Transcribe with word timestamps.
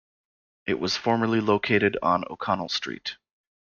It 0.65 0.79
was 0.79 0.97
formerly 0.97 1.41
located 1.41 1.95
on 2.01 2.23
O'Connell 2.27 2.69
Street. 2.69 3.17